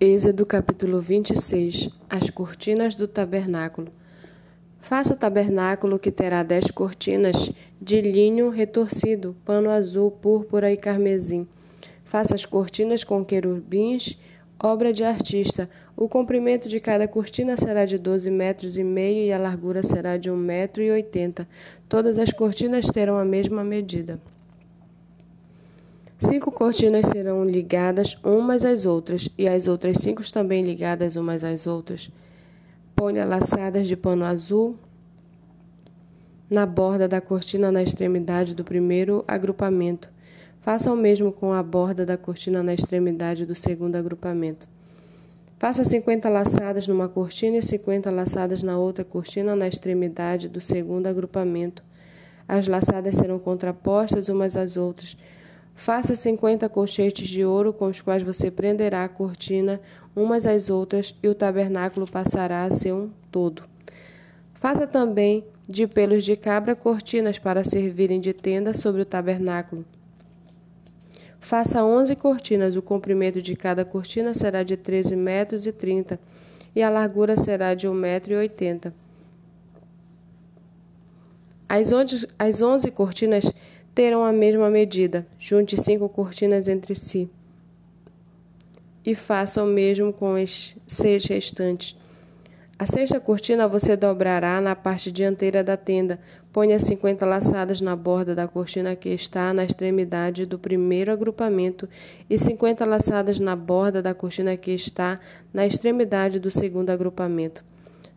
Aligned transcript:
Êxodo 0.00 0.46
capítulo 0.46 1.00
26 1.00 1.90
As 2.08 2.30
cortinas 2.30 2.94
do 2.94 3.08
tabernáculo. 3.08 3.88
Faça 4.78 5.14
o 5.14 5.16
tabernáculo 5.16 5.98
que 5.98 6.12
terá 6.12 6.44
dez 6.44 6.70
cortinas 6.70 7.50
de 7.82 8.00
linho 8.00 8.48
retorcido, 8.48 9.34
pano 9.44 9.70
azul, 9.70 10.12
púrpura 10.12 10.70
e 10.70 10.76
carmesim. 10.76 11.48
Faça 12.04 12.36
as 12.36 12.46
cortinas 12.46 13.02
com 13.02 13.24
querubins, 13.24 14.16
obra 14.62 14.92
de 14.92 15.02
artista. 15.02 15.68
O 15.96 16.08
comprimento 16.08 16.68
de 16.68 16.78
cada 16.78 17.08
cortina 17.08 17.56
será 17.56 17.84
de 17.84 17.98
doze 17.98 18.30
metros 18.30 18.78
e 18.78 18.84
meio 18.84 19.24
e 19.24 19.32
a 19.32 19.38
largura 19.38 19.82
será 19.82 20.16
de 20.16 20.30
um 20.30 20.36
metro 20.36 20.80
e 20.80 20.92
oitenta. 20.92 21.48
Todas 21.88 22.18
as 22.18 22.32
cortinas 22.32 22.86
terão 22.86 23.18
a 23.18 23.24
mesma 23.24 23.64
medida. 23.64 24.20
Cinco 26.20 26.50
cortinas 26.50 27.06
serão 27.06 27.44
ligadas 27.44 28.18
umas 28.24 28.64
às 28.64 28.84
outras, 28.84 29.28
e 29.38 29.48
as 29.48 29.68
outras 29.68 29.98
cinco 29.98 30.20
também 30.32 30.64
ligadas 30.64 31.14
umas 31.14 31.44
às 31.44 31.64
outras. 31.64 32.10
Ponha 32.96 33.24
laçadas 33.24 33.86
de 33.86 33.96
pano 33.96 34.24
azul 34.24 34.76
na 36.50 36.66
borda 36.66 37.06
da 37.06 37.20
cortina 37.20 37.70
na 37.70 37.84
extremidade 37.84 38.52
do 38.52 38.64
primeiro 38.64 39.24
agrupamento. 39.28 40.10
Faça 40.60 40.92
o 40.92 40.96
mesmo 40.96 41.30
com 41.30 41.52
a 41.52 41.62
borda 41.62 42.04
da 42.04 42.16
cortina 42.16 42.64
na 42.64 42.74
extremidade 42.74 43.46
do 43.46 43.54
segundo 43.54 43.94
agrupamento. 43.94 44.66
Faça 45.56 45.84
50 45.84 46.28
laçadas 46.28 46.88
numa 46.88 47.08
cortina 47.08 47.58
e 47.58 47.62
50 47.62 48.10
laçadas 48.10 48.60
na 48.60 48.76
outra 48.76 49.04
cortina 49.04 49.54
na 49.54 49.68
extremidade 49.68 50.48
do 50.48 50.60
segundo 50.60 51.06
agrupamento. 51.06 51.84
As 52.48 52.66
laçadas 52.66 53.14
serão 53.14 53.38
contrapostas 53.38 54.28
umas 54.28 54.56
às 54.56 54.76
outras 54.76 55.16
Faça 55.78 56.16
50 56.16 56.68
colchetes 56.68 57.28
de 57.28 57.44
ouro 57.44 57.72
com 57.72 57.86
os 57.86 58.02
quais 58.02 58.24
você 58.24 58.50
prenderá 58.50 59.04
a 59.04 59.08
cortina 59.08 59.80
umas 60.14 60.44
às 60.44 60.68
outras 60.68 61.14
e 61.22 61.28
o 61.28 61.36
tabernáculo 61.36 62.04
passará 62.04 62.64
a 62.64 62.72
ser 62.72 62.92
um 62.92 63.08
todo. 63.30 63.62
Faça 64.54 64.88
também 64.88 65.44
de 65.68 65.86
pelos 65.86 66.24
de 66.24 66.36
cabra 66.36 66.74
cortinas 66.74 67.38
para 67.38 67.62
servirem 67.62 68.20
de 68.20 68.32
tenda 68.32 68.74
sobre 68.74 69.02
o 69.02 69.06
tabernáculo. 69.06 69.84
Faça 71.38 71.84
11 71.84 72.16
cortinas, 72.16 72.74
o 72.74 72.82
comprimento 72.82 73.40
de 73.40 73.54
cada 73.54 73.84
cortina 73.84 74.34
será 74.34 74.64
de 74.64 74.76
13 74.76 75.14
metros 75.14 75.64
e 75.64 75.70
30 75.70 76.18
e 76.74 76.82
a 76.82 76.90
largura 76.90 77.36
será 77.36 77.72
de 77.74 77.86
1 77.86 77.94
metro 77.94 78.32
e 78.32 78.36
80. 78.36 78.92
As 81.68 81.92
11, 81.92 82.26
as 82.36 82.62
11 82.62 82.90
cortinas 82.90 83.52
terão 83.98 84.24
a 84.24 84.30
mesma 84.30 84.70
medida. 84.70 85.26
Junte 85.40 85.76
cinco 85.76 86.08
cortinas 86.08 86.68
entre 86.68 86.94
si. 86.94 87.28
E 89.04 89.12
faça 89.12 89.60
o 89.60 89.66
mesmo 89.66 90.12
com 90.12 90.36
as 90.36 90.76
seis 90.86 91.24
restantes. 91.24 91.96
A 92.78 92.86
sexta 92.86 93.18
cortina 93.18 93.66
você 93.66 93.96
dobrará 93.96 94.60
na 94.60 94.76
parte 94.76 95.10
dianteira 95.10 95.64
da 95.64 95.76
tenda. 95.76 96.20
Ponha 96.52 96.78
50 96.78 97.26
laçadas 97.26 97.80
na 97.80 97.96
borda 97.96 98.36
da 98.36 98.46
cortina 98.46 98.94
que 98.94 99.08
está 99.08 99.52
na 99.52 99.64
extremidade 99.64 100.46
do 100.46 100.60
primeiro 100.60 101.10
agrupamento 101.10 101.88
e 102.30 102.38
50 102.38 102.84
laçadas 102.84 103.40
na 103.40 103.56
borda 103.56 104.00
da 104.00 104.14
cortina 104.14 104.56
que 104.56 104.70
está 104.70 105.18
na 105.52 105.66
extremidade 105.66 106.38
do 106.38 106.52
segundo 106.52 106.90
agrupamento. 106.90 107.64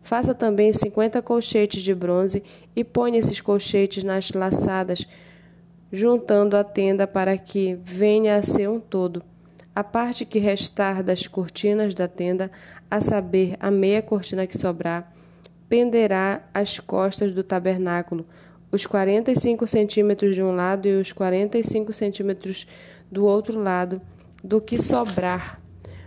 Faça 0.00 0.32
também 0.32 0.72
50 0.72 1.20
colchetes 1.22 1.82
de 1.82 1.92
bronze 1.92 2.40
e 2.76 2.84
ponha 2.84 3.18
esses 3.18 3.40
colchetes 3.40 4.04
nas 4.04 4.30
laçadas 4.30 5.08
juntando 5.92 6.56
a 6.56 6.64
tenda 6.64 7.06
para 7.06 7.36
que 7.36 7.78
venha 7.84 8.36
a 8.36 8.42
ser 8.42 8.66
um 8.66 8.80
todo. 8.80 9.22
A 9.74 9.84
parte 9.84 10.24
que 10.24 10.38
restar 10.38 11.02
das 11.02 11.26
cortinas 11.26 11.94
da 11.94 12.08
tenda, 12.08 12.50
a 12.90 13.00
saber, 13.02 13.56
a 13.60 13.70
meia 13.70 14.00
cortina 14.00 14.46
que 14.46 14.56
sobrar, 14.56 15.12
penderá 15.68 16.42
às 16.54 16.78
costas 16.78 17.32
do 17.32 17.44
tabernáculo, 17.44 18.26
os 18.70 18.86
45 18.86 19.66
centímetros 19.66 20.34
de 20.34 20.42
um 20.42 20.54
lado 20.54 20.88
e 20.88 20.98
os 20.98 21.12
45 21.12 21.92
centímetros 21.92 22.66
do 23.10 23.26
outro 23.26 23.60
lado, 23.60 24.00
do 24.42 24.62
que 24.62 24.80
sobrar 24.80 25.60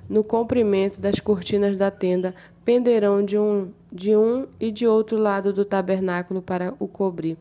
no 0.09 0.23
comprimento 0.23 1.00
das 1.00 1.19
cortinas 1.19 1.78
da 1.78 1.91
tenda, 1.91 2.34
penderão 2.63 3.23
de 3.23 3.38
um, 3.38 3.72
de 3.91 4.16
um 4.16 4.47
e 4.59 4.72
de 4.72 4.88
outro 4.88 5.17
lado 5.17 5.53
do 5.53 5.63
tabernáculo 5.63 6.41
para 6.41 6.73
o 6.79 6.88
cobrir 6.88 7.38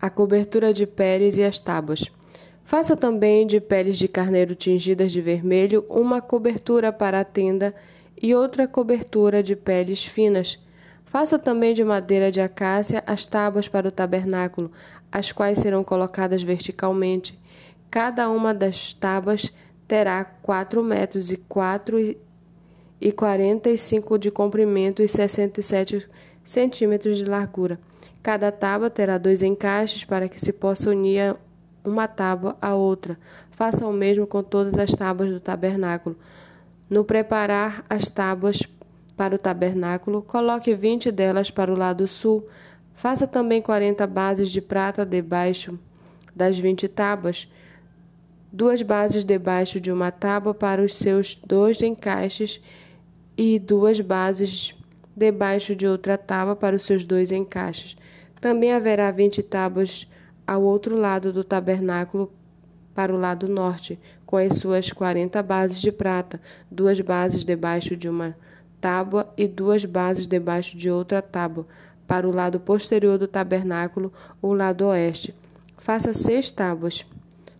a 0.00 0.08
cobertura 0.08 0.72
de 0.72 0.86
peles 0.86 1.36
e 1.36 1.42
as 1.42 1.58
tábuas. 1.58 2.04
Faça 2.64 2.96
também 2.96 3.46
de 3.46 3.60
peles 3.60 3.96
de 3.96 4.06
carneiro 4.06 4.54
tingidas 4.54 5.10
de 5.10 5.20
vermelho 5.20 5.84
uma 5.88 6.20
cobertura 6.20 6.92
para 6.92 7.20
a 7.20 7.24
tenda 7.24 7.74
e 8.20 8.34
outra 8.34 8.68
cobertura 8.68 9.42
de 9.42 9.56
peles 9.56 10.04
finas. 10.04 10.58
Faça 11.04 11.38
também 11.38 11.72
de 11.72 11.82
madeira 11.82 12.30
de 12.30 12.40
acácia 12.40 13.02
as 13.06 13.24
tábuas 13.24 13.66
para 13.66 13.88
o 13.88 13.90
tabernáculo, 13.90 14.70
as 15.10 15.32
quais 15.32 15.58
serão 15.58 15.82
colocadas 15.82 16.42
verticalmente. 16.42 17.38
Cada 17.90 18.28
uma 18.28 18.52
das 18.52 18.92
tábuas 18.92 19.50
terá 19.86 20.22
quatro 20.22 20.84
metros 20.84 21.32
e 21.32 21.38
quatro 21.38 21.98
e 23.00 23.12
quarenta 23.12 23.70
e 23.70 23.78
cinco 23.78 24.18
de 24.18 24.30
comprimento 24.30 25.02
e 25.02 25.08
sessenta 25.08 25.60
e 25.60 25.62
sete 25.62 26.06
centímetros 26.44 27.16
de 27.16 27.24
largura. 27.24 27.80
Cada 28.28 28.52
tábua 28.52 28.90
terá 28.90 29.16
dois 29.16 29.40
encaixes 29.40 30.04
para 30.04 30.28
que 30.28 30.38
se 30.38 30.52
possa 30.52 30.90
unir 30.90 31.34
uma 31.82 32.06
tábua 32.06 32.58
à 32.60 32.74
outra. 32.74 33.18
Faça 33.50 33.86
o 33.86 33.92
mesmo 33.92 34.26
com 34.26 34.42
todas 34.42 34.76
as 34.78 34.90
tábuas 34.90 35.30
do 35.32 35.40
tabernáculo. 35.40 36.14
No 36.90 37.06
preparar 37.06 37.86
as 37.88 38.06
tábuas 38.06 38.60
para 39.16 39.34
o 39.34 39.38
tabernáculo, 39.38 40.20
coloque 40.20 40.74
vinte 40.74 41.10
delas 41.10 41.50
para 41.50 41.72
o 41.72 41.74
lado 41.74 42.06
sul. 42.06 42.46
Faça 42.92 43.26
também 43.26 43.62
quarenta 43.62 44.06
bases 44.06 44.50
de 44.50 44.60
prata 44.60 45.06
debaixo 45.06 45.78
das 46.36 46.58
vinte 46.58 46.86
tábuas, 46.86 47.50
duas 48.52 48.82
bases 48.82 49.24
debaixo 49.24 49.80
de 49.80 49.90
uma 49.90 50.10
tábua 50.10 50.52
para 50.52 50.82
os 50.82 50.96
seus 50.96 51.34
dois 51.34 51.80
encaixes 51.80 52.60
e 53.38 53.58
duas 53.58 54.02
bases 54.02 54.74
debaixo 55.16 55.74
de 55.74 55.86
outra 55.86 56.18
tábua 56.18 56.54
para 56.54 56.76
os 56.76 56.82
seus 56.82 57.06
dois 57.06 57.32
encaixes. 57.32 57.96
Também 58.40 58.72
haverá 58.72 59.10
vinte 59.10 59.42
tábuas 59.42 60.06
ao 60.46 60.62
outro 60.62 60.96
lado 60.96 61.32
do 61.32 61.44
tabernáculo, 61.44 62.32
para 62.94 63.14
o 63.14 63.18
lado 63.18 63.46
norte, 63.46 63.98
com 64.26 64.36
as 64.36 64.56
suas 64.56 64.92
quarenta 64.92 65.42
bases 65.42 65.80
de 65.80 65.92
prata, 65.92 66.40
duas 66.70 67.00
bases 67.00 67.44
debaixo 67.44 67.96
de 67.96 68.08
uma 68.08 68.36
tábua 68.80 69.32
e 69.36 69.46
duas 69.46 69.84
bases 69.84 70.26
debaixo 70.26 70.76
de 70.76 70.90
outra 70.90 71.22
tábua, 71.22 71.66
para 72.06 72.26
o 72.26 72.32
lado 72.32 72.58
posterior 72.58 73.18
do 73.18 73.28
tabernáculo, 73.28 74.12
o 74.40 74.52
lado 74.52 74.86
oeste. 74.86 75.34
Faça 75.76 76.12
seis 76.12 76.50
tábuas. 76.50 77.04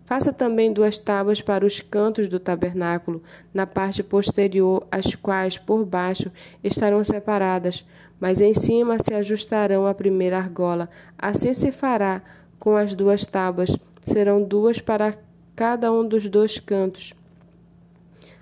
Faça 0.08 0.32
também 0.32 0.72
duas 0.72 0.96
tábuas 0.96 1.42
para 1.42 1.66
os 1.66 1.82
cantos 1.82 2.28
do 2.28 2.40
tabernáculo, 2.40 3.22
na 3.52 3.66
parte 3.66 4.02
posterior, 4.02 4.86
as 4.90 5.14
quais 5.14 5.58
por 5.58 5.84
baixo 5.84 6.32
estarão 6.64 7.04
separadas, 7.04 7.84
mas 8.18 8.40
em 8.40 8.54
cima 8.54 8.96
se 8.98 9.12
ajustarão 9.12 9.86
à 9.86 9.92
primeira 9.92 10.38
argola. 10.38 10.88
Assim 11.18 11.52
se 11.52 11.70
fará 11.70 12.22
com 12.58 12.74
as 12.74 12.94
duas 12.94 13.22
tábuas, 13.26 13.76
serão 14.06 14.42
duas 14.42 14.80
para 14.80 15.12
cada 15.54 15.92
um 15.92 16.08
dos 16.08 16.26
dois 16.26 16.58
cantos. 16.58 17.12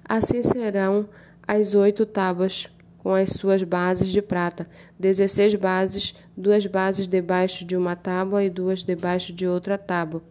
Assim 0.08 0.44
serão 0.44 1.08
as 1.48 1.74
oito 1.74 2.06
tábuas 2.06 2.70
com 2.98 3.12
as 3.12 3.30
suas 3.30 3.64
bases 3.64 4.10
de 4.10 4.22
prata, 4.22 4.68
dezesseis 4.96 5.56
bases, 5.56 6.14
duas 6.36 6.64
bases 6.64 7.08
debaixo 7.08 7.64
de 7.64 7.76
uma 7.76 7.96
tábua 7.96 8.44
e 8.44 8.50
duas 8.50 8.84
debaixo 8.84 9.32
de 9.32 9.48
outra 9.48 9.76
tábua. 9.76 10.22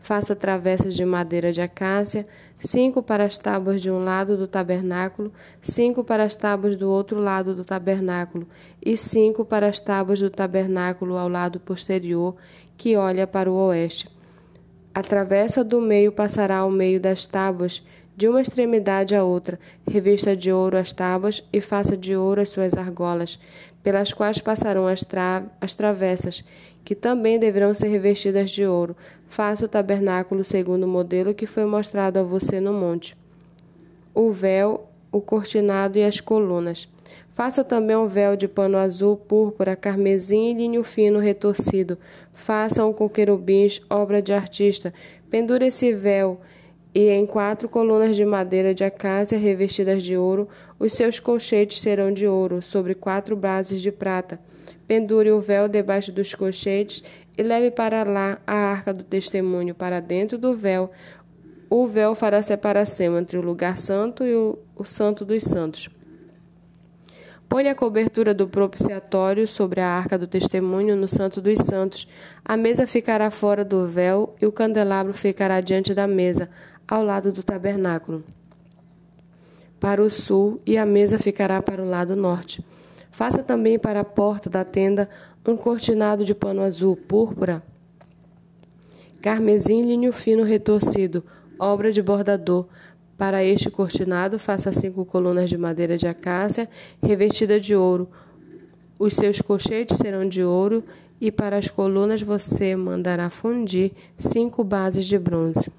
Faça 0.00 0.34
travessas 0.34 0.94
de 0.94 1.04
madeira 1.04 1.52
de 1.52 1.60
acácia, 1.60 2.26
cinco 2.58 3.02
para 3.02 3.24
as 3.24 3.36
tábuas 3.36 3.82
de 3.82 3.90
um 3.90 4.02
lado 4.02 4.36
do 4.36 4.48
tabernáculo, 4.48 5.30
cinco 5.62 6.02
para 6.02 6.24
as 6.24 6.34
tábuas 6.34 6.74
do 6.74 6.90
outro 6.90 7.20
lado 7.20 7.54
do 7.54 7.64
tabernáculo, 7.64 8.46
e 8.84 8.96
cinco 8.96 9.44
para 9.44 9.68
as 9.68 9.78
tábuas 9.78 10.18
do 10.18 10.30
tabernáculo 10.30 11.16
ao 11.16 11.28
lado 11.28 11.60
posterior, 11.60 12.34
que 12.76 12.96
olha 12.96 13.26
para 13.26 13.50
o 13.50 13.54
oeste. 13.54 14.08
A 14.94 15.02
travessa 15.02 15.62
do 15.62 15.80
meio 15.80 16.10
passará 16.10 16.58
ao 16.58 16.70
meio 16.70 16.98
das 16.98 17.24
tábuas, 17.26 17.86
de 18.20 18.28
uma 18.28 18.42
extremidade 18.42 19.14
à 19.14 19.24
outra, 19.24 19.58
revista 19.88 20.36
de 20.36 20.52
ouro 20.52 20.76
as 20.76 20.92
tábuas 20.92 21.42
e 21.50 21.58
faça 21.58 21.96
de 21.96 22.14
ouro 22.14 22.42
as 22.42 22.50
suas 22.50 22.74
argolas, 22.74 23.40
pelas 23.82 24.12
quais 24.12 24.36
passarão 24.36 24.86
as, 24.86 25.00
tra 25.00 25.42
as 25.58 25.72
travessas, 25.72 26.44
que 26.84 26.94
também 26.94 27.38
deverão 27.38 27.72
ser 27.72 27.88
revestidas 27.88 28.50
de 28.50 28.66
ouro. 28.66 28.94
Faça 29.26 29.64
o 29.64 29.68
tabernáculo 29.68 30.44
segundo 30.44 30.84
o 30.84 30.86
modelo 30.86 31.32
que 31.32 31.46
foi 31.46 31.64
mostrado 31.64 32.18
a 32.18 32.22
você 32.22 32.60
no 32.60 32.74
monte. 32.74 33.16
O 34.14 34.30
véu, 34.30 34.86
o 35.10 35.22
cortinado 35.22 35.96
e 35.96 36.04
as 36.04 36.20
colunas. 36.20 36.90
Faça 37.32 37.64
também 37.64 37.96
um 37.96 38.06
véu 38.06 38.36
de 38.36 38.46
pano 38.46 38.76
azul, 38.76 39.16
púrpura, 39.16 39.74
carmesim 39.74 40.50
e 40.50 40.52
linho 40.52 40.84
fino 40.84 41.18
retorcido. 41.20 41.96
Faça 42.34 42.84
um 42.84 42.92
com 42.92 43.08
querubins, 43.08 43.80
obra 43.88 44.20
de 44.20 44.34
artista. 44.34 44.92
Pendure 45.30 45.68
esse 45.68 45.94
véu 45.94 46.38
e 46.94 47.08
em 47.08 47.24
quatro 47.24 47.68
colunas 47.68 48.16
de 48.16 48.24
madeira 48.24 48.74
de 48.74 48.82
acácia 48.82 49.38
revestidas 49.38 50.02
de 50.02 50.16
ouro, 50.16 50.48
os 50.78 50.92
seus 50.92 51.20
colchetes 51.20 51.80
serão 51.80 52.12
de 52.12 52.26
ouro, 52.26 52.60
sobre 52.60 52.94
quatro 52.94 53.36
bases 53.36 53.80
de 53.80 53.92
prata. 53.92 54.40
Pendure 54.88 55.30
o 55.30 55.40
véu 55.40 55.68
debaixo 55.68 56.10
dos 56.10 56.34
colchetes 56.34 57.04
e 57.38 57.42
leve 57.42 57.70
para 57.70 58.02
lá 58.02 58.38
a 58.46 58.54
arca 58.54 58.92
do 58.92 59.04
testemunho, 59.04 59.74
para 59.74 60.00
dentro 60.00 60.36
do 60.36 60.56
véu. 60.56 60.90
O 61.68 61.86
véu 61.86 62.16
fará 62.16 62.42
separação 62.42 63.16
entre 63.16 63.38
o 63.38 63.42
lugar 63.42 63.78
santo 63.78 64.24
e 64.24 64.34
o, 64.34 64.58
o 64.74 64.84
santo 64.84 65.24
dos 65.24 65.44
santos. 65.44 65.88
Põe 67.50 67.68
a 67.68 67.74
cobertura 67.74 68.32
do 68.32 68.46
propiciatório 68.46 69.48
sobre 69.48 69.80
a 69.80 69.88
arca 69.88 70.16
do 70.16 70.28
testemunho 70.28 70.94
no 70.94 71.08
Santo 71.08 71.40
dos 71.40 71.58
Santos. 71.58 72.06
A 72.44 72.56
mesa 72.56 72.86
ficará 72.86 73.28
fora 73.28 73.64
do 73.64 73.88
véu 73.88 74.36
e 74.40 74.46
o 74.46 74.52
candelabro 74.52 75.12
ficará 75.12 75.60
diante 75.60 75.92
da 75.92 76.06
mesa, 76.06 76.48
ao 76.86 77.02
lado 77.02 77.32
do 77.32 77.42
tabernáculo, 77.42 78.22
para 79.80 80.00
o 80.00 80.08
sul, 80.08 80.62
e 80.64 80.78
a 80.78 80.86
mesa 80.86 81.18
ficará 81.18 81.60
para 81.60 81.82
o 81.82 81.88
lado 81.88 82.14
norte. 82.14 82.64
Faça 83.10 83.42
também 83.42 83.80
para 83.80 83.98
a 83.98 84.04
porta 84.04 84.48
da 84.48 84.64
tenda 84.64 85.10
um 85.44 85.56
cortinado 85.56 86.24
de 86.24 86.36
pano 86.36 86.62
azul, 86.62 86.96
púrpura, 86.96 87.64
carmesim 89.20 89.82
linho 89.82 90.12
fino 90.12 90.44
retorcido, 90.44 91.24
obra 91.58 91.90
de 91.90 92.00
bordador. 92.00 92.68
Para 93.20 93.44
este 93.44 93.68
cortinado, 93.68 94.38
faça 94.38 94.72
cinco 94.72 95.04
colunas 95.04 95.50
de 95.50 95.58
madeira 95.58 95.98
de 95.98 96.08
acácia 96.08 96.66
revestida 97.02 97.60
de 97.60 97.76
ouro. 97.76 98.08
Os 98.98 99.12
seus 99.12 99.42
colchetes 99.42 99.98
serão 99.98 100.26
de 100.26 100.42
ouro, 100.42 100.82
e 101.20 101.30
para 101.30 101.58
as 101.58 101.68
colunas 101.68 102.22
você 102.22 102.74
mandará 102.74 103.28
fundir 103.28 103.92
cinco 104.16 104.64
bases 104.64 105.04
de 105.04 105.18
bronze. 105.18 105.70